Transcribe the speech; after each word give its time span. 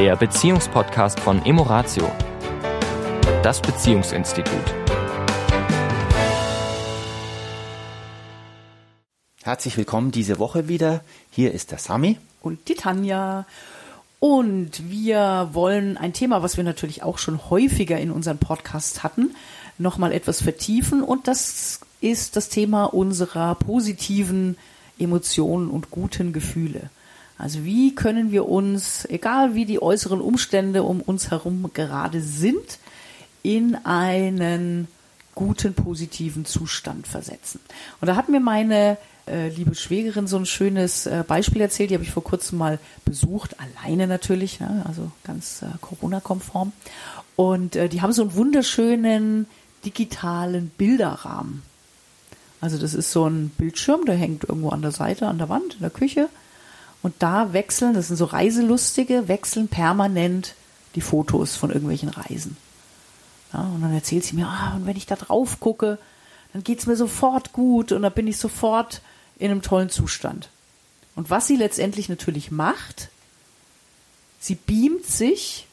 der 0.00 0.16
Beziehungspodcast 0.16 1.20
von 1.20 1.44
Emoratio, 1.44 2.10
das 3.42 3.60
Beziehungsinstitut. 3.60 4.54
Herzlich 9.42 9.76
willkommen 9.76 10.10
diese 10.10 10.38
Woche 10.38 10.68
wieder. 10.68 11.04
Hier 11.30 11.52
ist 11.52 11.70
der 11.70 11.76
Sami. 11.76 12.16
Und 12.40 12.70
die 12.70 12.76
Tanja. 12.76 13.44
Und 14.20 14.90
wir 14.90 15.50
wollen 15.52 15.98
ein 15.98 16.14
Thema, 16.14 16.42
was 16.42 16.56
wir 16.56 16.64
natürlich 16.64 17.02
auch 17.02 17.18
schon 17.18 17.50
häufiger 17.50 17.98
in 17.98 18.10
unserem 18.10 18.38
Podcast 18.38 19.02
hatten, 19.02 19.36
nochmal 19.76 20.12
etwas 20.12 20.40
vertiefen. 20.40 21.02
Und 21.02 21.28
das 21.28 21.80
ist 22.00 22.36
das 22.36 22.48
Thema 22.48 22.84
unserer 22.84 23.54
positiven 23.54 24.56
Emotionen 24.98 25.68
und 25.68 25.90
guten 25.90 26.32
Gefühle. 26.32 26.88
Also 27.40 27.64
wie 27.64 27.94
können 27.94 28.32
wir 28.32 28.48
uns, 28.48 29.06
egal 29.06 29.54
wie 29.54 29.64
die 29.64 29.80
äußeren 29.80 30.20
Umstände 30.20 30.82
um 30.82 31.00
uns 31.00 31.30
herum 31.30 31.70
gerade 31.72 32.20
sind, 32.20 32.78
in 33.42 33.76
einen 33.76 34.88
guten, 35.34 35.72
positiven 35.72 36.44
Zustand 36.44 37.06
versetzen. 37.06 37.60
Und 38.00 38.08
da 38.08 38.16
hat 38.16 38.28
mir 38.28 38.40
meine 38.40 38.98
äh, 39.26 39.48
liebe 39.48 39.74
Schwägerin 39.74 40.26
so 40.26 40.36
ein 40.36 40.44
schönes 40.44 41.06
äh, 41.06 41.24
Beispiel 41.26 41.62
erzählt, 41.62 41.90
die 41.90 41.94
habe 41.94 42.04
ich 42.04 42.10
vor 42.10 42.24
kurzem 42.24 42.58
mal 42.58 42.78
besucht, 43.06 43.56
alleine 43.58 44.06
natürlich, 44.06 44.60
ne? 44.60 44.84
also 44.86 45.10
ganz 45.24 45.62
äh, 45.62 45.66
Corona-konform. 45.80 46.72
Und 47.36 47.74
äh, 47.74 47.88
die 47.88 48.02
haben 48.02 48.12
so 48.12 48.20
einen 48.20 48.34
wunderschönen 48.34 49.46
digitalen 49.84 50.70
Bilderrahmen. 50.76 51.62
Also 52.60 52.76
das 52.76 52.92
ist 52.92 53.12
so 53.12 53.26
ein 53.26 53.48
Bildschirm, 53.56 54.04
der 54.04 54.16
hängt 54.16 54.44
irgendwo 54.44 54.68
an 54.68 54.82
der 54.82 54.92
Seite, 54.92 55.26
an 55.26 55.38
der 55.38 55.48
Wand, 55.48 55.74
in 55.74 55.80
der 55.80 55.90
Küche. 55.90 56.28
Und 57.02 57.14
da 57.18 57.52
wechseln, 57.52 57.94
das 57.94 58.08
sind 58.08 58.16
so 58.16 58.26
Reiselustige, 58.26 59.28
wechseln 59.28 59.68
permanent 59.68 60.54
die 60.94 61.00
Fotos 61.00 61.56
von 61.56 61.70
irgendwelchen 61.70 62.10
Reisen. 62.10 62.56
Ja, 63.52 63.62
und 63.62 63.80
dann 63.80 63.94
erzählt 63.94 64.24
sie 64.24 64.36
mir, 64.36 64.46
ah, 64.46 64.74
und 64.76 64.86
wenn 64.86 64.96
ich 64.96 65.06
da 65.06 65.16
drauf 65.16 65.60
gucke, 65.60 65.98
dann 66.52 66.62
geht's 66.64 66.86
mir 66.86 66.96
sofort 66.96 67.52
gut 67.52 67.92
und 67.92 68.02
da 68.02 68.08
bin 68.08 68.26
ich 68.26 68.36
sofort 68.36 69.02
in 69.38 69.50
einem 69.50 69.62
tollen 69.62 69.88
Zustand. 69.88 70.50
Und 71.16 71.30
was 71.30 71.46
sie 71.46 71.56
letztendlich 71.56 72.08
natürlich 72.08 72.50
macht, 72.50 73.08
sie 74.38 74.54
beamt 74.54 75.06
sich 75.06 75.66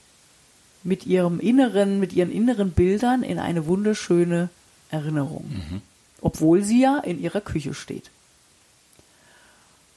mit 0.84 1.06
ihrem 1.06 1.40
inneren, 1.40 2.00
mit 2.00 2.14
ihren 2.14 2.32
inneren 2.32 2.72
Bildern 2.72 3.24
in 3.24 3.40
eine 3.40 3.66
wunderschöne 3.66 4.50
Erinnerung. 4.90 5.46
Mhm. 5.50 5.82
Obwohl 6.22 6.64
sie 6.64 6.82
ja 6.82 6.98
in 7.00 7.20
ihrer 7.20 7.42
Küche 7.42 7.74
steht. 7.74 8.10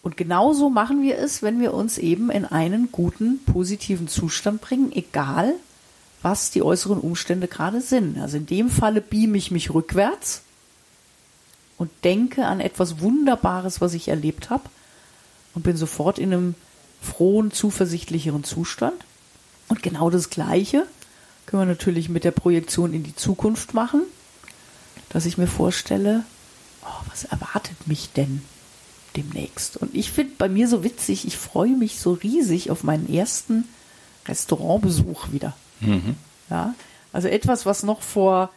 Und 0.02 0.16
genauso 0.16 0.70
machen 0.70 1.02
wir 1.02 1.18
es, 1.18 1.42
wenn 1.42 1.60
wir 1.60 1.74
uns 1.74 1.98
eben 1.98 2.30
in 2.30 2.46
einen 2.46 2.90
guten, 2.90 3.44
positiven 3.44 4.08
Zustand 4.08 4.60
bringen, 4.60 4.92
egal 4.92 5.54
was 6.22 6.50
die 6.50 6.62
äußeren 6.62 6.98
Umstände 6.98 7.48
gerade 7.48 7.80
sind. 7.80 8.18
Also 8.18 8.36
in 8.36 8.46
dem 8.46 8.70
Falle 8.70 9.00
beame 9.00 9.38
ich 9.38 9.50
mich 9.50 9.72
rückwärts 9.72 10.42
und 11.78 11.90
denke 12.04 12.46
an 12.46 12.60
etwas 12.60 13.00
Wunderbares, 13.00 13.80
was 13.80 13.94
ich 13.94 14.08
erlebt 14.08 14.50
habe 14.50 14.64
und 15.54 15.62
bin 15.62 15.76
sofort 15.76 16.18
in 16.18 16.32
einem 16.32 16.54
frohen, 17.00 17.52
zuversichtlicheren 17.52 18.44
Zustand. 18.44 19.04
Und 19.68 19.82
genau 19.82 20.10
das 20.10 20.28
Gleiche 20.28 20.86
können 21.46 21.62
wir 21.62 21.66
natürlich 21.66 22.08
mit 22.10 22.24
der 22.24 22.32
Projektion 22.32 22.92
in 22.92 23.02
die 23.02 23.16
Zukunft 23.16 23.72
machen, 23.72 24.02
dass 25.08 25.24
ich 25.24 25.38
mir 25.38 25.46
vorstelle, 25.46 26.24
oh, 26.84 27.06
was 27.08 27.24
erwartet 27.24 27.86
mich 27.86 28.12
denn 28.12 28.42
demnächst. 29.16 29.76
Und 29.76 29.94
ich 29.94 30.10
finde 30.10 30.32
bei 30.38 30.48
mir 30.48 30.68
so 30.68 30.84
witzig, 30.84 31.26
ich 31.26 31.36
freue 31.36 31.76
mich 31.76 31.98
so 31.98 32.12
riesig 32.12 32.70
auf 32.70 32.84
meinen 32.84 33.12
ersten 33.12 33.64
Restaurantbesuch 34.26 35.32
wieder. 35.32 35.54
Mhm. 35.80 36.16
Ja, 36.48 36.74
also 37.12 37.28
etwas, 37.28 37.66
was 37.66 37.82
noch 37.82 38.02
vor 38.02 38.50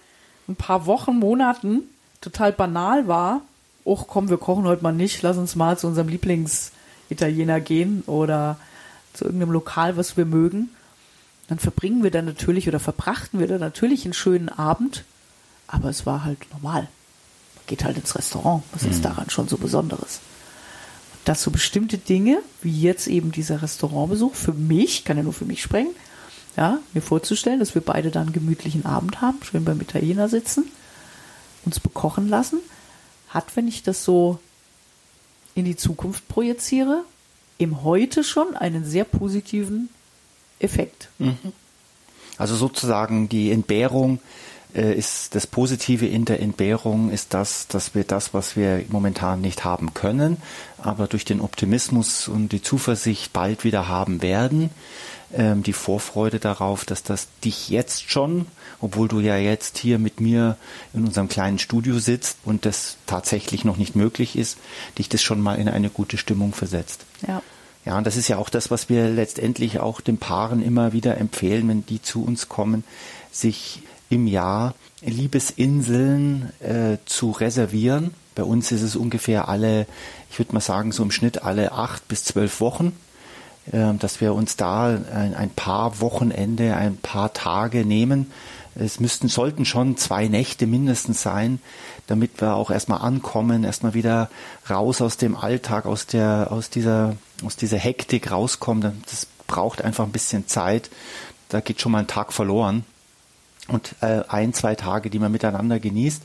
ein 0.48 0.56
paar 0.56 0.86
Wochen, 0.86 1.18
Monaten 1.18 1.84
total 2.22 2.52
banal 2.52 3.08
war. 3.08 3.42
Och, 3.86 4.08
komm, 4.08 4.30
wir 4.30 4.38
kochen 4.38 4.66
heute 4.66 4.84
mal 4.84 4.94
nicht, 4.94 5.22
lass 5.22 5.38
uns 5.38 5.56
mal 5.56 5.78
zu 5.78 5.88
unserem 5.88 6.08
Lieblingsitaliener 6.08 7.60
gehen 7.60 8.04
oder 8.08 8.58
zu 9.14 9.26
irgendeinem 9.26 9.52
Lokal, 9.52 9.98
was 9.98 10.16
wir 10.16 10.26
mögen. 10.26 10.70
Dann 11.48 11.60
verbringen 11.60 12.04
wir 12.04 12.12
dann 12.12 12.26
natürlich 12.26 12.68
oder 12.68 12.80
verbrachten 12.80 13.40
wir 13.40 13.48
dann 13.48 13.60
natürlich 13.60 14.06
einen 14.06 14.14
schönen 14.14 14.50
Abend, 14.50 15.04
aber 15.68 15.90
es 15.90 16.06
war 16.06 16.24
halt 16.24 16.40
normal. 16.54 16.84
Man 17.56 17.66
geht 17.68 17.84
halt 17.84 17.98
ins 17.98 18.16
Restaurant. 18.16 18.64
Was 18.72 18.84
mhm. 18.84 18.92
ist 18.92 19.06
daran 19.06 19.30
schon 19.30 19.50
so 19.50 19.58
Besonderes? 19.58 20.22
Dass 21.26 21.42
so 21.44 21.52
bestimmte 21.52 21.98
Dinge, 21.98 22.42
wie 22.62 22.82
jetzt 22.82 23.08
eben 23.08 23.32
dieser 23.32 23.62
Restaurantbesuch, 23.62 24.36
für 24.36 24.54
mich, 24.54 25.06
kann 25.06 25.18
ja 25.18 25.24
nur 25.24 25.34
für 25.34 25.46
mich 25.46 25.62
sprechen, 25.62 25.92
ja, 26.58 26.80
mir 26.94 27.02
vorzustellen, 27.02 27.60
dass 27.60 27.76
wir 27.76 27.82
beide 27.82 28.12
dann 28.12 28.24
einen 28.24 28.34
gemütlichen 28.34 28.86
Abend 28.86 29.22
haben, 29.22 29.40
schön 29.44 29.66
beim 29.66 29.82
Italiener 29.82 30.30
sitzen, 30.30 30.66
uns 31.66 31.80
bekochen 31.80 32.30
lassen, 32.30 32.60
hat, 33.30 33.56
wenn 33.56 33.68
ich 33.68 33.84
das 33.84 34.04
so 34.04 34.40
in 35.56 35.66
die 35.66 35.76
Zukunft 35.76 36.28
projiziere, 36.28 37.04
im 37.58 37.84
Heute 37.84 38.24
schon 38.24 38.56
einen 38.56 38.86
sehr 38.86 39.06
positiven 39.06 39.90
Effekt. 40.60 41.10
Mhm. 41.20 41.38
Also 42.38 42.56
sozusagen 42.56 43.30
die 43.30 43.52
Entbehrung 43.52 44.20
ist 44.74 45.36
das 45.36 45.46
Positive 45.46 46.08
in 46.08 46.26
der 46.26 46.42
Entbehrung 46.42 47.12
ist 47.12 47.34
das, 47.34 47.68
dass 47.68 47.94
wir 47.94 48.04
das, 48.04 48.34
was 48.34 48.56
wir 48.56 48.84
momentan 48.90 49.40
nicht 49.40 49.64
haben 49.64 49.94
können, 49.94 50.38
aber 50.78 51.08
durch 51.08 51.26
den 51.26 51.42
Optimismus 51.42 52.28
und 52.28 52.50
die 52.50 52.62
Zuversicht 52.62 53.34
bald 53.34 53.64
wieder 53.64 53.88
haben 53.88 54.22
werden, 54.22 54.72
ähm, 55.34 55.64
die 55.64 55.74
Vorfreude 55.74 56.40
darauf, 56.40 56.86
dass 56.86 57.04
das 57.04 57.28
dich 57.44 57.70
jetzt 57.70 58.10
schon, 58.10 58.48
obwohl 58.82 59.08
du 59.08 59.20
ja 59.20 59.38
jetzt 59.38 59.78
hier 59.78 60.00
mit 60.00 60.20
mir 60.20 60.58
in 60.94 61.06
unserem 61.06 61.28
kleinen 61.28 61.60
Studio 61.60 62.00
sitzt 62.00 62.38
und 62.44 62.66
das 62.66 62.98
tatsächlich 63.06 63.66
noch 63.66 63.78
nicht 63.78 63.96
möglich 63.96 64.36
ist, 64.36 64.58
dich 64.98 65.10
das 65.10 65.22
schon 65.22 65.42
mal 65.42 65.56
in 65.56 65.70
eine 65.70 65.90
gute 65.90 66.18
Stimmung 66.18 66.54
versetzt. 66.54 67.06
Ja. 67.28 67.42
Ja, 67.86 67.98
und 67.98 68.08
das 68.08 68.16
ist 68.16 68.30
ja 68.30 68.38
auch 68.38 68.50
das, 68.50 68.72
was 68.72 68.88
wir 68.88 69.10
letztendlich 69.10 69.80
auch 69.80 70.00
den 70.00 70.18
Paaren 70.18 70.64
immer 70.64 70.94
wieder 70.94 71.18
empfehlen, 71.18 71.68
wenn 71.68 71.86
die 71.86 72.02
zu 72.02 72.24
uns 72.24 72.48
kommen, 72.48 72.86
sich 73.30 73.82
im 74.14 74.28
Jahr 74.28 74.76
Liebesinseln 75.02 76.52
äh, 76.60 76.98
zu 77.06 77.32
reservieren. 77.32 78.14
Bei 78.36 78.44
uns 78.44 78.72
ist 78.72 78.82
es 78.82 78.96
ungefähr 78.96 79.48
alle, 79.50 79.86
ich 80.32 80.40
würde 80.40 80.54
mal 80.54 80.62
sagen, 80.62 80.92
so 80.92 81.04
im 81.04 81.12
Schnitt 81.12 81.44
alle 81.44 81.72
acht 81.72 82.08
bis 82.08 82.24
zwölf 82.24 82.62
Wochen, 82.62 82.94
äh, 83.72 83.94
dass 83.96 84.22
wir 84.22 84.34
uns 84.34 84.56
da 84.56 84.88
ein, 84.88 85.34
ein, 85.36 85.50
paar 85.50 86.00
Wochenende, 86.00 86.76
ein 86.76 86.98
paar 86.98 87.34
Tage 87.34 87.86
nehmen. 87.86 88.32
Es 88.76 89.00
müssten, 89.00 89.28
sollten 89.28 89.66
schon 89.66 89.98
zwei 89.98 90.28
Nächte 90.28 90.66
mindestens 90.66 91.22
sein, 91.22 91.60
damit 92.08 92.42
wir 92.42 92.56
auch 92.56 92.72
erstmal 92.72 93.02
ankommen, 93.02 93.64
erstmal 93.64 93.94
wieder 93.94 94.30
raus 94.70 95.02
aus 95.02 95.18
dem 95.18 95.36
Alltag, 95.36 95.86
aus 95.86 96.08
der, 96.08 96.48
aus 96.52 96.70
dieser, 96.70 97.16
aus 97.46 97.56
dieser 97.56 97.78
Hektik 97.78 98.32
rauskommen. 98.32 99.04
Das 99.10 99.28
braucht 99.48 99.84
einfach 99.84 100.06
ein 100.06 100.12
bisschen 100.12 100.48
Zeit. 100.48 100.90
Da 101.50 101.60
geht 101.60 101.82
schon 101.82 101.92
mal 101.92 102.00
ein 102.00 102.08
Tag 102.08 102.34
verloren 102.34 102.84
und 103.70 103.96
äh, 104.02 104.22
ein, 104.28 104.54
zwei 104.54 104.76
Tage, 104.76 105.10
die 105.10 105.20
man 105.20 105.32
miteinander 105.32 105.80
genießt. 105.80 106.24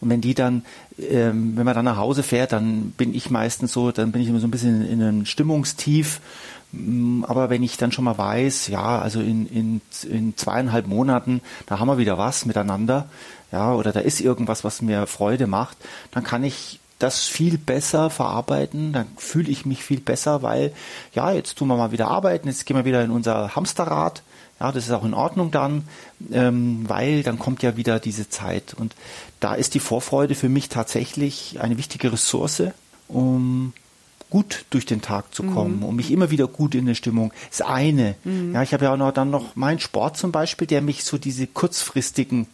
Und 0.00 0.08
wenn 0.10 0.20
die 0.20 0.34
dann, 0.34 0.64
ähm, 0.98 1.56
wenn 1.56 1.66
man 1.66 1.74
dann 1.74 1.84
nach 1.84 1.98
Hause 1.98 2.22
fährt, 2.22 2.52
dann 2.52 2.92
bin 2.92 3.14
ich 3.14 3.30
meistens 3.30 3.72
so, 3.72 3.92
dann 3.92 4.10
bin 4.10 4.22
ich 4.22 4.28
immer 4.28 4.40
so 4.40 4.46
ein 4.46 4.50
bisschen 4.50 4.82
in, 4.82 4.92
in 4.92 5.02
einem 5.02 5.26
Stimmungstief. 5.26 6.20
Mm, 6.72 7.24
aber 7.24 7.50
wenn 7.50 7.62
ich 7.62 7.76
dann 7.76 7.92
schon 7.92 8.04
mal 8.04 8.16
weiß, 8.16 8.68
ja, 8.68 8.98
also 8.98 9.20
in, 9.20 9.46
in, 9.46 9.80
in 10.08 10.36
zweieinhalb 10.36 10.86
Monaten, 10.86 11.42
da 11.66 11.78
haben 11.78 11.88
wir 11.88 11.98
wieder 11.98 12.16
was 12.16 12.46
miteinander, 12.46 13.08
ja, 13.52 13.74
oder 13.74 13.92
da 13.92 14.00
ist 14.00 14.20
irgendwas, 14.20 14.64
was 14.64 14.80
mir 14.80 15.06
Freude 15.06 15.46
macht, 15.46 15.76
dann 16.10 16.24
kann 16.24 16.42
ich 16.42 16.80
das 16.98 17.26
viel 17.26 17.58
besser 17.58 18.10
verarbeiten, 18.10 18.92
dann 18.92 19.06
fühle 19.16 19.50
ich 19.50 19.64
mich 19.64 19.84
viel 19.84 20.00
besser, 20.00 20.42
weil 20.42 20.72
ja, 21.14 21.32
jetzt 21.32 21.56
tun 21.56 21.68
wir 21.68 21.76
mal 21.76 21.92
wieder 21.92 22.08
arbeiten, 22.08 22.48
jetzt 22.48 22.66
gehen 22.66 22.76
wir 22.76 22.84
wieder 22.84 23.04
in 23.04 23.10
unser 23.10 23.54
Hamsterrad, 23.54 24.22
ja, 24.60 24.72
das 24.72 24.86
ist 24.86 24.92
auch 24.92 25.04
in 25.04 25.14
Ordnung 25.14 25.50
dann, 25.50 25.84
ähm, 26.32 26.84
weil 26.88 27.22
dann 27.22 27.38
kommt 27.38 27.62
ja 27.62 27.76
wieder 27.76 28.00
diese 28.00 28.28
Zeit. 28.28 28.74
Und 28.74 28.96
da 29.38 29.54
ist 29.54 29.74
die 29.74 29.80
Vorfreude 29.80 30.34
für 30.34 30.48
mich 30.48 30.68
tatsächlich 30.68 31.60
eine 31.60 31.78
wichtige 31.78 32.12
Ressource, 32.12 32.62
um 33.06 33.72
gut 34.30 34.64
durch 34.70 34.84
den 34.84 35.00
Tag 35.00 35.32
zu 35.34 35.44
kommen, 35.44 35.78
mhm. 35.78 35.84
um 35.84 35.96
mich 35.96 36.10
immer 36.10 36.30
wieder 36.30 36.48
gut 36.48 36.74
in 36.74 36.86
der 36.86 36.94
Stimmung. 36.94 37.32
Das 37.50 37.62
eine. 37.62 38.16
Mhm. 38.24 38.52
Ja, 38.52 38.62
ich 38.62 38.74
habe 38.74 38.84
ja 38.84 38.92
auch 38.92 38.96
noch, 38.96 39.12
dann 39.12 39.30
noch 39.30 39.54
meinen 39.56 39.78
Sport 39.78 40.16
zum 40.16 40.32
Beispiel, 40.32 40.66
der 40.66 40.82
mich 40.82 41.04
so 41.04 41.18
diese 41.18 41.46
kurzfristigen 41.46 42.46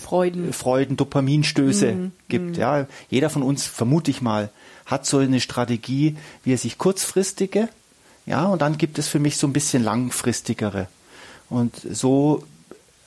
Freuden, 0.00 0.52
Freuden 0.52 0.96
Dopaminstöße 0.96 1.92
mhm. 1.92 2.12
gibt. 2.28 2.50
Mhm. 2.50 2.54
Ja, 2.54 2.86
jeder 3.10 3.30
von 3.30 3.42
uns, 3.42 3.66
vermute 3.66 4.10
ich 4.10 4.22
mal, 4.22 4.50
hat 4.86 5.06
so 5.06 5.18
eine 5.18 5.40
Strategie, 5.40 6.16
wie 6.44 6.52
er 6.52 6.58
sich 6.58 6.78
kurzfristige, 6.78 7.68
ja, 8.26 8.46
und 8.46 8.62
dann 8.62 8.78
gibt 8.78 8.98
es 8.98 9.08
für 9.08 9.18
mich 9.18 9.38
so 9.38 9.46
ein 9.46 9.52
bisschen 9.52 9.82
langfristigere 9.82 10.88
und 11.48 11.74
so 11.76 12.44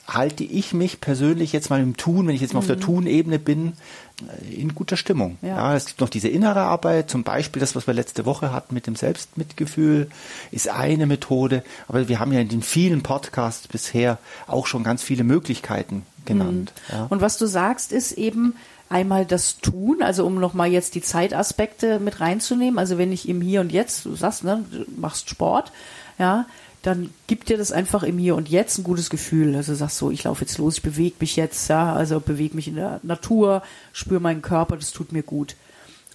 halte 0.06 0.44
ich 0.44 0.74
mich 0.74 1.00
persönlich 1.00 1.52
jetzt 1.52 1.70
mal 1.70 1.80
im 1.80 1.96
Tun, 1.96 2.26
wenn 2.26 2.34
ich 2.34 2.40
jetzt 2.40 2.54
mal 2.54 2.60
auf 2.60 2.66
der 2.66 2.80
Tunebene 2.80 3.38
bin, 3.38 3.74
äh, 4.20 4.54
in 4.54 4.74
guter 4.74 4.96
Stimmung. 4.96 5.38
Ja. 5.42 5.48
Ja. 5.48 5.76
es 5.76 5.86
gibt 5.86 6.00
noch 6.00 6.08
diese 6.08 6.28
innere 6.28 6.60
Arbeit, 6.60 7.10
zum 7.10 7.22
Beispiel 7.22 7.60
das, 7.60 7.76
was 7.76 7.86
wir 7.86 7.94
letzte 7.94 8.24
Woche 8.26 8.52
hatten 8.52 8.74
mit 8.74 8.86
dem 8.86 8.96
Selbstmitgefühl, 8.96 10.08
ist 10.50 10.68
eine 10.68 11.06
Methode. 11.06 11.62
Aber 11.88 12.08
wir 12.08 12.18
haben 12.18 12.32
ja 12.32 12.40
in 12.40 12.48
den 12.48 12.62
vielen 12.62 13.02
Podcasts 13.02 13.68
bisher 13.68 14.18
auch 14.46 14.66
schon 14.66 14.82
ganz 14.82 15.02
viele 15.02 15.24
Möglichkeiten 15.24 16.04
genannt. 16.24 16.72
Ja. 16.90 17.06
Und 17.08 17.20
was 17.20 17.38
du 17.38 17.46
sagst, 17.46 17.92
ist 17.92 18.12
eben 18.12 18.54
einmal 18.88 19.24
das 19.24 19.58
Tun, 19.58 20.02
also 20.02 20.26
um 20.26 20.38
nochmal 20.38 20.70
jetzt 20.70 20.94
die 20.94 21.02
Zeitaspekte 21.02 21.98
mit 21.98 22.20
reinzunehmen. 22.20 22.78
Also 22.78 22.98
wenn 22.98 23.10
ich 23.10 23.28
im 23.28 23.40
Hier 23.40 23.60
und 23.60 23.72
Jetzt, 23.72 24.04
du 24.04 24.14
sagst, 24.14 24.44
ne, 24.44 24.64
du 24.70 24.84
machst 25.00 25.30
Sport, 25.30 25.72
ja, 26.18 26.46
dann 26.82 27.10
gibt 27.28 27.48
dir 27.48 27.56
das 27.56 27.70
einfach 27.70 28.02
im 28.02 28.18
Hier 28.18 28.34
und 28.34 28.48
Jetzt 28.48 28.78
ein 28.78 28.84
gutes 28.84 29.08
Gefühl. 29.08 29.54
Also 29.54 29.74
sagst 29.74 29.98
so, 29.98 30.10
ich 30.10 30.24
laufe 30.24 30.42
jetzt 30.42 30.58
los, 30.58 30.76
ich 30.78 30.82
bewege 30.82 31.16
mich 31.20 31.36
jetzt, 31.36 31.68
ja, 31.68 31.92
also 31.94 32.18
bewege 32.20 32.56
mich 32.56 32.68
in 32.68 32.74
der 32.74 33.00
Natur, 33.04 33.62
spüre 33.92 34.20
meinen 34.20 34.42
Körper, 34.42 34.76
das 34.76 34.90
tut 34.90 35.12
mir 35.12 35.22
gut. 35.22 35.54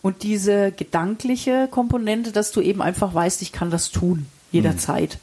Und 0.01 0.23
diese 0.23 0.71
gedankliche 0.71 1.67
Komponente, 1.71 2.31
dass 2.31 2.51
du 2.51 2.61
eben 2.61 2.81
einfach 2.81 3.13
weißt, 3.13 3.41
ich 3.41 3.51
kann 3.51 3.71
das 3.71 3.91
tun, 3.91 4.27
jederzeit. 4.51 5.17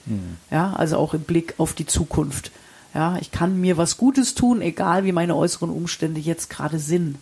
Ja, 0.50 0.72
also 0.72 0.96
auch 0.96 1.14
im 1.14 1.22
Blick 1.22 1.54
auf 1.58 1.74
die 1.74 1.86
Zukunft. 1.86 2.50
Ja, 2.94 3.18
ich 3.20 3.30
kann 3.30 3.60
mir 3.60 3.76
was 3.76 3.96
Gutes 3.96 4.34
tun, 4.34 4.62
egal 4.62 5.04
wie 5.04 5.12
meine 5.12 5.36
äußeren 5.36 5.70
Umstände 5.70 6.20
jetzt 6.20 6.48
gerade 6.48 6.78
sind. 6.78 7.18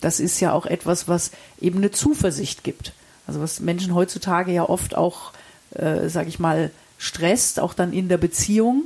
Das 0.00 0.18
ist 0.18 0.40
ja 0.40 0.52
auch 0.52 0.66
etwas, 0.66 1.08
was 1.08 1.30
eben 1.60 1.78
eine 1.78 1.90
Zuversicht 1.90 2.64
gibt. 2.64 2.92
Also 3.26 3.40
was 3.40 3.60
Menschen 3.60 3.94
heutzutage 3.94 4.52
ja 4.52 4.68
oft 4.68 4.96
auch, 4.96 5.32
äh, 5.74 6.08
sag 6.08 6.26
ich 6.26 6.38
mal, 6.38 6.70
stresst, 7.00 7.58
auch 7.58 7.74
dann 7.74 7.92
in 7.92 8.08
der 8.08 8.18
Beziehung. 8.18 8.84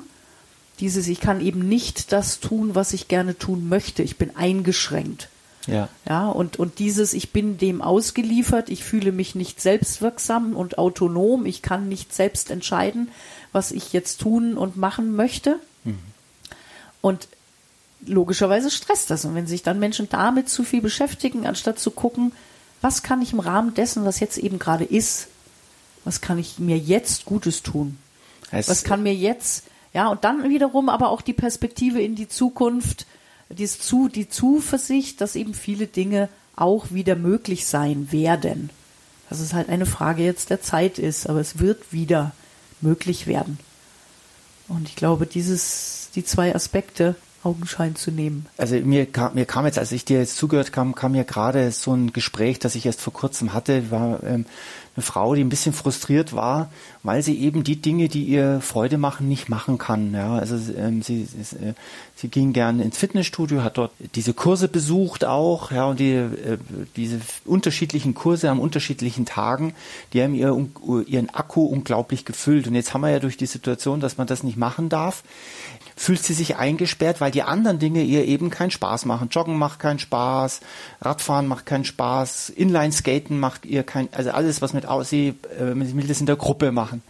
Dieses, 0.80 1.08
ich 1.08 1.20
kann 1.20 1.40
eben 1.40 1.68
nicht 1.68 2.12
das 2.12 2.40
tun, 2.40 2.74
was 2.74 2.92
ich 2.92 3.08
gerne 3.08 3.36
tun 3.36 3.68
möchte. 3.68 4.02
Ich 4.02 4.16
bin 4.16 4.34
eingeschränkt. 4.36 5.28
Ja. 5.66 5.88
Ja, 6.08 6.28
und, 6.28 6.58
und 6.58 6.78
dieses, 6.78 7.12
ich 7.12 7.32
bin 7.32 7.58
dem 7.58 7.82
ausgeliefert, 7.82 8.68
ich 8.68 8.84
fühle 8.84 9.12
mich 9.12 9.34
nicht 9.34 9.60
selbstwirksam 9.60 10.54
und 10.54 10.78
autonom, 10.78 11.44
ich 11.44 11.62
kann 11.62 11.88
nicht 11.88 12.14
selbst 12.14 12.50
entscheiden, 12.50 13.08
was 13.52 13.72
ich 13.72 13.92
jetzt 13.92 14.20
tun 14.20 14.56
und 14.56 14.76
machen 14.76 15.16
möchte. 15.16 15.58
Und 17.00 17.28
logischerweise 18.06 18.70
stresst 18.70 19.10
das. 19.10 19.24
Und 19.24 19.34
wenn 19.34 19.46
sich 19.46 19.62
dann 19.62 19.78
Menschen 19.80 20.08
damit 20.08 20.48
zu 20.48 20.62
viel 20.62 20.82
beschäftigen, 20.82 21.46
anstatt 21.46 21.78
zu 21.78 21.90
gucken, 21.90 22.32
was 22.80 23.02
kann 23.02 23.22
ich 23.22 23.32
im 23.32 23.40
Rahmen 23.40 23.74
dessen, 23.74 24.04
was 24.04 24.20
jetzt 24.20 24.38
eben 24.38 24.58
gerade 24.58 24.84
ist, 24.84 25.28
was 26.04 26.20
kann 26.20 26.38
ich 26.38 26.58
mir 26.58 26.78
jetzt 26.78 27.24
Gutes 27.24 27.62
tun? 27.62 27.98
Es- 28.50 28.68
Was 28.68 28.84
kann 28.84 29.02
mir 29.02 29.14
jetzt, 29.14 29.64
ja, 29.92 30.08
und 30.08 30.24
dann 30.24 30.48
wiederum 30.48 30.88
aber 30.88 31.08
auch 31.10 31.22
die 31.22 31.32
Perspektive 31.32 32.00
in 32.00 32.14
die 32.14 32.28
Zukunft, 32.28 33.06
dies 33.50 33.78
zu, 33.78 34.08
die 34.08 34.28
Zuversicht, 34.28 35.20
dass 35.20 35.36
eben 35.36 35.54
viele 35.54 35.86
Dinge 35.86 36.28
auch 36.56 36.86
wieder 36.90 37.16
möglich 37.16 37.66
sein 37.66 38.10
werden. 38.10 38.70
Dass 39.28 39.40
es 39.40 39.52
halt 39.54 39.68
eine 39.68 39.86
Frage 39.86 40.22
jetzt 40.22 40.50
der 40.50 40.60
Zeit 40.62 40.98
ist, 40.98 41.28
aber 41.28 41.40
es 41.40 41.58
wird 41.58 41.92
wieder 41.92 42.32
möglich 42.80 43.26
werden. 43.26 43.58
Und 44.68 44.88
ich 44.88 44.96
glaube, 44.96 45.26
dieses, 45.26 46.08
die 46.14 46.24
zwei 46.24 46.54
Aspekte 46.54 47.16
Augenschein 47.44 47.96
zu 47.96 48.10
nehmen. 48.10 48.46
Also 48.56 48.76
mir 48.76 49.06
kam, 49.06 49.34
mir 49.34 49.46
kam 49.46 49.66
jetzt, 49.66 49.78
als 49.78 49.92
ich 49.92 50.04
dir 50.04 50.18
jetzt 50.18 50.36
zugehört 50.36 50.72
kam, 50.72 50.94
kam 50.94 51.12
mir 51.12 51.24
gerade 51.24 51.70
so 51.70 51.92
ein 51.92 52.12
Gespräch, 52.12 52.58
das 52.58 52.74
ich 52.74 52.86
erst 52.86 53.00
vor 53.00 53.12
kurzem 53.12 53.52
hatte, 53.52 53.90
war 53.90 54.22
ähm, 54.22 54.46
eine 54.96 55.02
Frau, 55.02 55.34
die 55.34 55.42
ein 55.42 55.48
bisschen 55.48 55.72
frustriert 55.72 56.34
war, 56.34 56.70
weil 57.02 57.22
sie 57.22 57.38
eben 57.40 57.64
die 57.64 57.82
Dinge, 57.82 58.08
die 58.08 58.24
ihr 58.24 58.60
Freude 58.60 58.96
machen, 58.96 59.28
nicht 59.28 59.48
machen 59.48 59.76
kann. 59.76 60.14
Ja, 60.14 60.36
also 60.36 60.56
ähm, 60.74 61.02
sie, 61.02 61.24
sie, 61.24 61.56
äh, 61.56 61.74
sie 62.14 62.28
ging 62.28 62.52
gern 62.52 62.78
ins 62.78 62.96
Fitnessstudio, 62.96 63.64
hat 63.64 63.76
dort 63.76 63.90
diese 64.14 64.34
Kurse 64.34 64.68
besucht 64.68 65.24
auch, 65.24 65.72
ja, 65.72 65.86
und 65.86 65.98
die, 65.98 66.12
äh, 66.12 66.58
diese 66.96 67.20
unterschiedlichen 67.44 68.14
Kurse 68.14 68.50
an 68.50 68.60
unterschiedlichen 68.60 69.26
Tagen, 69.26 69.74
die 70.12 70.22
haben 70.22 70.34
ihr, 70.34 70.56
ihren 71.06 71.30
Akku 71.30 71.64
unglaublich 71.64 72.24
gefüllt. 72.24 72.68
Und 72.68 72.76
jetzt 72.76 72.94
haben 72.94 73.00
wir 73.00 73.10
ja 73.10 73.18
durch 73.18 73.36
die 73.36 73.46
Situation, 73.46 73.98
dass 73.98 74.16
man 74.16 74.28
das 74.28 74.44
nicht 74.44 74.56
machen 74.56 74.88
darf, 74.88 75.24
fühlt 75.96 76.22
sie 76.22 76.34
sich 76.34 76.56
eingesperrt, 76.56 77.20
weil 77.20 77.30
die 77.30 77.42
anderen 77.42 77.78
Dinge 77.78 78.02
ihr 78.02 78.24
eben 78.24 78.50
keinen 78.50 78.70
Spaß 78.70 79.04
machen. 79.04 79.28
Joggen 79.30 79.56
macht 79.56 79.78
keinen 79.78 79.98
Spaß, 79.98 80.60
Radfahren 81.00 81.46
macht 81.46 81.66
keinen 81.66 81.84
Spaß, 81.84 82.50
Inline-Skaten 82.50 83.38
macht 83.38 83.64
ihr 83.64 83.84
kein, 83.84 84.08
also 84.12 84.30
alles, 84.30 84.60
was 84.60 84.72
mit 84.72 84.86
aussieht, 84.86 85.36
äh, 85.58 85.74
man 85.74 85.96
will 85.96 86.06
das 86.06 86.20
in 86.20 86.26
der 86.26 86.36
Gruppe 86.36 86.72
machen. 86.72 87.02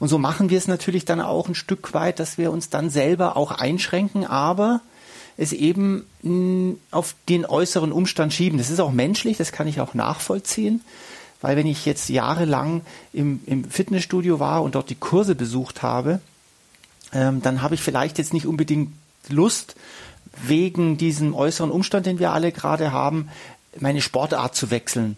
Und 0.00 0.08
so 0.08 0.18
machen 0.18 0.50
wir 0.50 0.58
es 0.58 0.66
natürlich 0.66 1.04
dann 1.04 1.20
auch 1.20 1.48
ein 1.48 1.54
Stück 1.54 1.94
weit, 1.94 2.18
dass 2.18 2.36
wir 2.38 2.50
uns 2.50 2.70
dann 2.70 2.90
selber 2.90 3.36
auch 3.36 3.52
einschränken, 3.52 4.26
aber 4.26 4.80
es 5.36 5.52
eben 5.52 6.06
mh, 6.22 6.74
auf 6.90 7.14
den 7.28 7.46
äußeren 7.46 7.92
Umstand 7.92 8.32
schieben. 8.32 8.58
Das 8.58 8.70
ist 8.70 8.80
auch 8.80 8.92
menschlich, 8.92 9.36
das 9.36 9.52
kann 9.52 9.68
ich 9.68 9.80
auch 9.80 9.94
nachvollziehen. 9.94 10.80
Weil 11.40 11.56
wenn 11.56 11.66
ich 11.66 11.84
jetzt 11.84 12.08
jahrelang 12.08 12.82
im, 13.12 13.40
im 13.46 13.64
Fitnessstudio 13.64 14.40
war 14.40 14.62
und 14.62 14.76
dort 14.76 14.88
die 14.88 14.94
Kurse 14.94 15.34
besucht 15.34 15.82
habe, 15.82 16.20
ähm, 17.14 17.40
dann 17.42 17.62
habe 17.62 17.74
ich 17.74 17.82
vielleicht 17.82 18.18
jetzt 18.18 18.32
nicht 18.32 18.46
unbedingt 18.46 18.92
Lust, 19.28 19.76
wegen 20.42 20.96
diesem 20.96 21.34
äußeren 21.34 21.70
Umstand, 21.70 22.06
den 22.06 22.18
wir 22.18 22.32
alle 22.32 22.52
gerade 22.52 22.92
haben, 22.92 23.28
meine 23.78 24.00
Sportart 24.00 24.54
zu 24.54 24.70
wechseln. 24.70 25.16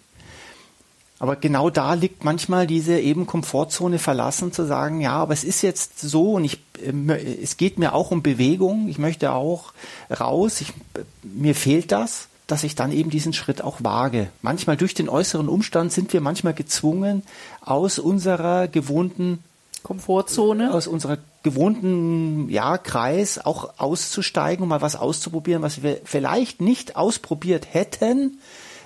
Aber 1.18 1.36
genau 1.36 1.70
da 1.70 1.94
liegt 1.94 2.24
manchmal 2.24 2.66
diese 2.66 3.00
eben 3.00 3.26
Komfortzone 3.26 3.98
verlassen, 3.98 4.52
zu 4.52 4.66
sagen, 4.66 5.00
ja, 5.00 5.12
aber 5.12 5.32
es 5.32 5.44
ist 5.44 5.62
jetzt 5.62 5.98
so 5.98 6.34
und 6.34 6.44
ich, 6.44 6.60
äh, 6.82 7.42
es 7.42 7.56
geht 7.56 7.78
mir 7.78 7.94
auch 7.94 8.10
um 8.10 8.22
Bewegung, 8.22 8.88
ich 8.88 8.98
möchte 8.98 9.32
auch 9.32 9.72
raus, 10.10 10.60
ich, 10.60 10.74
mir 11.22 11.54
fehlt 11.54 11.90
das, 11.90 12.28
dass 12.46 12.64
ich 12.64 12.74
dann 12.74 12.92
eben 12.92 13.08
diesen 13.08 13.32
Schritt 13.32 13.62
auch 13.62 13.82
wage. 13.82 14.28
Manchmal 14.42 14.76
durch 14.76 14.92
den 14.92 15.08
äußeren 15.08 15.48
Umstand 15.48 15.90
sind 15.90 16.12
wir 16.12 16.20
manchmal 16.20 16.54
gezwungen, 16.54 17.22
aus 17.62 17.98
unserer 17.98 18.68
gewohnten 18.68 19.42
Komfortzone. 19.82 20.74
aus 20.74 20.86
unserer 20.86 21.18
gewohnten 21.46 22.48
ja, 22.48 22.76
Kreis 22.76 23.38
auch 23.38 23.78
auszusteigen, 23.78 24.64
um 24.64 24.68
mal 24.68 24.82
was 24.82 24.96
auszuprobieren, 24.96 25.62
was 25.62 25.80
wir 25.84 26.00
vielleicht 26.02 26.60
nicht 26.60 26.96
ausprobiert 26.96 27.68
hätten, 27.72 28.40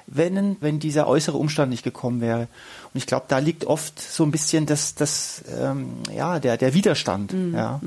wenn, 0.06 0.58
wenn 0.60 0.78
dieser 0.78 1.06
äußere 1.06 1.38
Umstand 1.38 1.70
nicht 1.70 1.84
gekommen 1.84 2.20
wäre. 2.20 2.48
Und 2.92 2.98
ich 2.98 3.06
glaube, 3.06 3.24
da 3.28 3.38
liegt 3.38 3.64
oft 3.64 3.98
so 3.98 4.24
ein 4.24 4.30
bisschen 4.30 4.66
das, 4.66 4.94
das 4.94 5.42
ähm, 5.58 5.94
ja, 6.14 6.38
der, 6.38 6.58
der 6.58 6.74
Widerstand. 6.74 7.32
ja. 7.54 7.80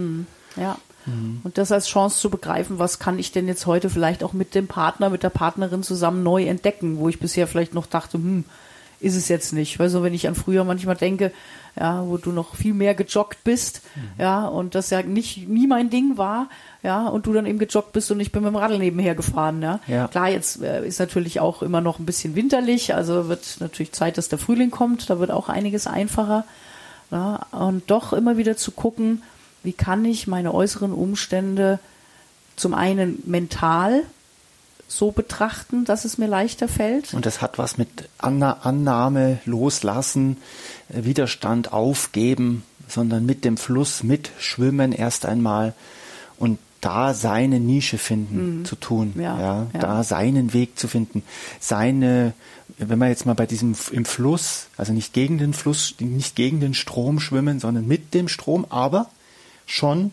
Ja. 0.55 0.77
Und 1.43 1.57
das 1.57 1.71
als 1.71 1.87
Chance 1.87 2.19
zu 2.19 2.29
begreifen, 2.29 2.79
was 2.79 2.97
kann 2.97 3.19
ich 3.19 3.31
denn 3.31 3.47
jetzt 3.47 3.65
heute 3.67 3.89
vielleicht 3.89 4.23
auch 4.23 4.33
mit 4.33 4.55
dem 4.55 4.67
Partner, 4.67 5.09
mit 5.09 5.21
der 5.21 5.29
Partnerin 5.29 5.83
zusammen 5.83 6.23
neu 6.23 6.45
entdecken, 6.45 6.97
wo 6.97 7.09
ich 7.09 7.19
bisher 7.19 7.45
vielleicht 7.45 7.73
noch 7.73 7.85
dachte, 7.85 8.17
hm, 8.17 8.45
ist 9.03 9.15
es 9.15 9.27
jetzt 9.27 9.53
nicht. 9.53 9.79
Weil 9.79 9.89
so, 9.89 10.03
wenn 10.03 10.13
ich 10.13 10.27
an 10.27 10.35
früher 10.35 10.63
manchmal 10.63 10.95
denke, 10.95 11.31
ja, 11.75 12.05
wo 12.05 12.17
du 12.17 12.31
noch 12.31 12.55
viel 12.55 12.73
mehr 12.73 12.93
gejoggt 12.93 13.43
bist, 13.43 13.81
ja, 14.17 14.45
und 14.45 14.75
das 14.75 14.89
ja 14.91 15.01
nicht 15.01 15.47
nie 15.47 15.67
mein 15.67 15.89
Ding 15.89 16.17
war, 16.17 16.49
ja, 16.83 17.07
und 17.07 17.25
du 17.25 17.33
dann 17.33 17.45
eben 17.45 17.59
gejoggt 17.59 17.93
bist 17.93 18.11
und 18.11 18.19
ich 18.19 18.31
bin 18.31 18.43
mit 18.43 18.51
dem 18.51 18.55
Radl 18.55 18.77
nebenher 18.77 19.15
gefahren, 19.15 19.61
ja. 19.61 19.79
Ja. 19.87 20.07
Klar, 20.07 20.29
jetzt 20.29 20.61
äh, 20.61 20.85
ist 20.85 20.99
natürlich 20.99 21.39
auch 21.39 21.61
immer 21.63 21.81
noch 21.81 21.99
ein 21.99 22.05
bisschen 22.05 22.35
winterlich, 22.35 22.93
also 22.93 23.27
wird 23.27 23.57
natürlich 23.59 23.91
Zeit, 23.91 24.17
dass 24.17 24.29
der 24.29 24.39
Frühling 24.39 24.71
kommt, 24.71 25.09
da 25.09 25.19
wird 25.19 25.31
auch 25.31 25.49
einiges 25.49 25.87
einfacher. 25.87 26.45
Ja, 27.11 27.45
und 27.51 27.89
doch 27.91 28.13
immer 28.13 28.37
wieder 28.37 28.57
zu 28.57 28.71
gucken, 28.71 29.21
wie 29.63 29.73
kann 29.73 30.03
ich 30.05 30.27
meine 30.27 30.53
äußeren 30.53 30.91
Umstände 30.91 31.79
zum 32.55 32.73
einen 32.73 33.21
mental 33.25 34.03
so 34.87 35.11
betrachten, 35.11 35.85
dass 35.85 36.05
es 36.05 36.17
mir 36.17 36.27
leichter 36.27 36.67
fällt. 36.67 37.13
Und 37.13 37.25
das 37.25 37.41
hat 37.41 37.57
was 37.57 37.77
mit 37.77 38.09
Anna 38.17 38.57
Annahme, 38.61 39.39
Loslassen, 39.45 40.37
äh, 40.89 41.03
Widerstand, 41.03 41.73
Aufgeben, 41.73 42.63
sondern 42.87 43.25
mit 43.25 43.43
dem 43.45 43.57
Fluss 43.57 44.03
mitschwimmen 44.03 44.91
erst 44.91 45.25
einmal 45.25 45.73
und 46.37 46.59
da 46.81 47.13
seine 47.13 47.61
Nische 47.61 47.97
finden 47.97 48.65
zu 48.65 48.75
tun, 48.75 49.13
Mhm. 49.15 49.21
Ja, 49.21 49.39
ja, 49.39 49.67
ja. 49.73 49.79
da 49.79 50.03
seinen 50.03 50.53
Weg 50.53 50.77
zu 50.77 50.89
finden, 50.89 51.23
seine, 51.59 52.33
wenn 52.77 52.99
wir 52.99 53.07
jetzt 53.07 53.25
mal 53.25 53.35
bei 53.35 53.45
diesem 53.45 53.73
im 53.91 54.03
Fluss, 54.03 54.67
also 54.75 54.91
nicht 54.91 55.13
gegen 55.13 55.37
den 55.37 55.53
Fluss, 55.53 55.95
nicht 55.99 56.35
gegen 56.35 56.59
den 56.59 56.73
Strom 56.73 57.21
schwimmen, 57.21 57.61
sondern 57.61 57.87
mit 57.87 58.13
dem 58.13 58.27
Strom, 58.27 58.65
aber 58.69 59.09
schon 59.65 60.11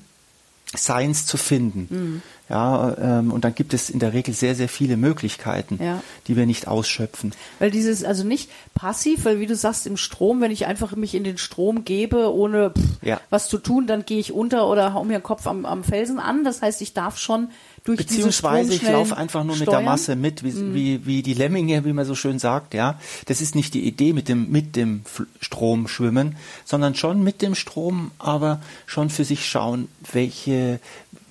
Seins 0.73 1.27
zu 1.27 1.37
finden. 1.37 1.89
Mhm. 1.91 2.23
Ja, 2.51 2.97
ähm, 3.01 3.33
und 3.33 3.45
dann 3.45 3.55
gibt 3.55 3.73
es 3.75 3.89
in 3.91 4.01
der 4.01 4.13
Regel 4.13 4.35
sehr, 4.35 4.57
sehr 4.57 4.69
viele 4.69 4.97
Möglichkeiten, 4.97 5.79
Ja. 5.81 6.03
die 6.27 6.37
wir 6.37 6.47
nicht 6.47 6.67
ausschöpfen. 6.67 7.33
Weil 7.61 7.71
dieses, 7.71 8.03
also 8.03 8.25
nicht 8.25 8.51
passiv, 8.75 9.25
weil 9.25 9.39
wie 9.39 9.47
du 9.47 9.55
sagst, 9.55 9.87
im 9.87 9.97
Strom, 9.97 10.41
wenn 10.41 10.51
ich 10.51 10.67
einfach 10.67 10.97
mich 10.97 11.15
in 11.15 11.23
den 11.23 11.39
Strom 11.39 11.85
gebe, 11.85 12.35
ohne 12.35 12.71
pff, 12.71 13.03
Ja. 13.07 13.21
was 13.31 13.49
zu 13.49 13.59
tun, 13.59 13.87
dann 13.87 14.05
gehe 14.05 14.19
ich 14.19 14.33
unter 14.33 14.67
oder 14.69 14.93
hau 14.95 15.05
mir 15.05 15.19
den 15.19 15.23
Kopf 15.23 15.47
am, 15.47 15.65
am 15.65 15.85
Felsen 15.85 16.19
an. 16.19 16.43
Das 16.43 16.61
heißt, 16.61 16.83
ich 16.83 16.93
darf 16.93 17.19
schon 17.19 17.49
durch 17.85 17.99
Beziehungsweise 17.99 18.75
ich 18.75 18.83
laufe 18.83 19.17
einfach 19.17 19.43
nur 19.45 19.55
mit 19.57 19.63
Steuern? 19.63 19.79
der 19.85 19.91
Masse 19.91 20.17
mit, 20.17 20.43
wie, 20.45 20.75
wie, 20.75 21.07
wie 21.07 21.23
die 21.23 21.33
Lemminge, 21.35 21.85
wie 21.85 21.93
man 21.95 22.05
so 22.05 22.15
schön 22.15 22.39
sagt, 22.39 22.75
ja. 22.75 22.99
Das 23.27 23.41
ist 23.41 23.55
nicht 23.55 23.73
die 23.75 23.87
Idee 23.87 24.13
mit 24.13 24.29
dem, 24.29 24.51
mit 24.51 24.75
dem 24.77 25.03
Strom 25.41 25.87
schwimmen, 25.89 26.37
sondern 26.65 26.95
schon 26.97 27.23
mit 27.23 27.41
dem 27.43 27.55
Strom, 27.55 28.11
aber 28.19 28.61
schon 28.87 29.09
für 29.09 29.25
sich 29.25 29.49
schauen, 29.49 29.89
welche, 30.13 30.79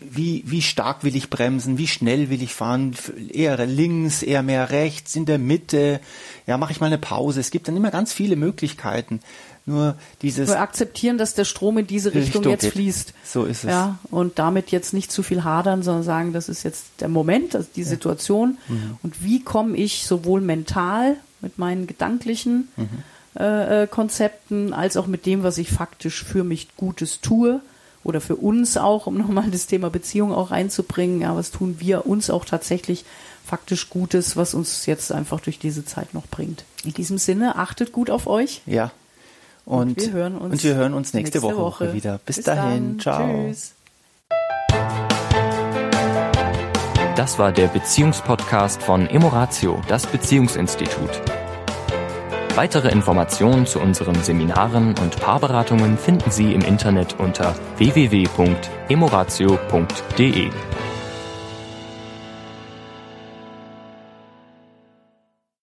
wie, 0.02 0.44
wie 0.46 0.62
stark 0.62 1.04
will 1.04 1.16
ich 1.16 1.30
bremsen, 1.30 1.78
wie 1.78 1.88
schnell 1.88 2.30
will 2.30 2.42
ich 2.42 2.54
fahren, 2.54 2.96
eher 3.32 3.66
links, 3.66 4.24
eher 4.24 4.44
mehr 4.44 4.70
rechts, 4.72 5.16
in 5.16 5.26
der 5.26 5.38
Mitte, 5.40 6.00
ja, 6.48 6.58
mache 6.58 6.72
ich 6.72 6.80
mal 6.80 6.88
eine 6.88 6.98
Pause. 6.98 7.40
Es 7.40 7.52
gibt 7.52 7.68
dann 7.68 7.76
immer 7.76 7.92
ganz 7.92 8.14
viele 8.14 8.36
Möglichkeiten. 8.36 9.20
Nur 9.66 9.96
dieses, 10.22 10.50
Wir 10.50 10.62
akzeptieren, 10.62 11.18
dass 11.18 11.36
der 11.36 11.46
Strom 11.46 11.78
in 11.78 11.86
diese 11.86 12.10
Richtung, 12.14 12.42
Richtung 12.42 12.52
jetzt 12.52 12.62
geht. 12.62 12.72
fließt. 12.74 13.14
So 13.24 13.46
ist 13.46 13.66
es. 13.66 13.70
Ja, 13.70 14.00
und 14.10 14.40
damit 14.40 14.72
jetzt 14.72 14.94
nicht 14.94 15.12
zu 15.12 15.22
viel 15.22 15.44
hadern, 15.44 15.84
sondern 15.84 16.04
sagen, 16.04 16.34
das 16.34 16.50
ist 16.50 16.64
jetzt 16.64 16.86
der 17.02 17.10
Moment, 17.10 17.54
das 17.54 17.66
ist 17.66 17.76
die 17.76 17.84
Situation. 17.84 18.58
Mhm. 18.68 18.98
Und 19.04 19.24
wie 19.24 19.44
komme 19.44 19.78
ich 19.78 20.06
sowohl 20.06 20.42
mental 20.42 21.18
mit 21.42 21.60
meinen 21.60 21.86
gedanklichen 21.86 22.70
Mhm. 22.78 22.88
äh, 23.40 23.84
äh, 23.84 23.88
Konzepten 23.88 24.74
als 24.74 24.98
auch 24.98 25.06
mit 25.08 25.26
dem, 25.28 25.44
was 25.44 25.58
ich 25.60 25.70
faktisch 25.70 26.24
für 26.24 26.44
mich 26.44 26.70
Gutes 26.76 27.22
tue 27.22 27.62
oder 28.04 28.22
für 28.22 28.36
uns 28.36 28.78
auch, 28.78 29.08
um 29.08 29.18
nochmal 29.18 29.52
das 29.52 29.68
Thema 29.68 29.90
Beziehung 29.90 30.34
auch 30.34 30.52
reinzubringen. 30.52 31.22
Ja, 31.22 31.36
was 31.36 31.52
tun 31.52 31.78
wir 31.80 32.06
uns 32.06 32.30
auch 32.30 32.46
tatsächlich 32.46 33.06
faktisch 33.46 33.90
Gutes, 33.90 34.38
was 34.38 34.54
uns 34.54 34.86
jetzt 34.86 35.12
einfach 35.12 35.40
durch 35.40 35.60
diese 35.60 35.84
Zeit 35.84 36.14
noch 36.14 36.28
bringt. 36.28 36.64
In 36.84 36.94
diesem 36.94 37.18
Sinne, 37.18 37.56
achtet 37.56 37.92
gut 37.92 38.10
auf 38.10 38.28
euch. 38.28 38.62
ja. 38.66 38.92
Und, 39.66 39.98
wir 39.98 40.12
hören 40.14 40.36
uns 40.36 40.54
und 40.54 40.64
wir 40.64 40.74
hören 40.74 40.96
uns 40.96 41.14
nächste, 41.14 41.38
nächste 41.38 41.42
Woche, 41.44 41.86
Woche. 41.86 41.94
wieder. 41.94 42.20
Bis, 42.26 42.38
Bis 42.38 42.46
dahin. 42.46 42.98
dann. 42.98 43.00
Ciao. 43.02 43.46
Tschüss. 43.46 43.74
Das 47.16 47.38
war 47.38 47.52
der 47.52 47.68
Beziehungspodcast 47.68 48.82
von 48.82 49.06
Emoratio, 49.06 49.80
das 49.88 50.08
Beziehungsinstitut. 50.08 51.22
Weitere 52.60 52.90
Informationen 52.90 53.66
zu 53.66 53.80
unseren 53.80 54.16
Seminaren 54.16 54.94
und 55.02 55.18
Paarberatungen 55.22 55.98
finden 55.98 56.30
Sie 56.30 56.54
im 56.54 56.60
Internet 56.60 57.18
unter 57.18 57.56
www.emoratio.de. 57.78 60.50